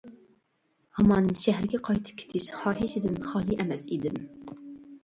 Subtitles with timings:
[0.99, 4.21] ھامان شەھەرگە قايتىپ كېتىش خاھىشىدىن خالىي ئەمەس ئىدىم.